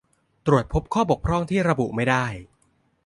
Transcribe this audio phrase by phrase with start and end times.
[0.45, 2.25] ตรวจพบข้อบกพร่องที่ระบุไม่ได้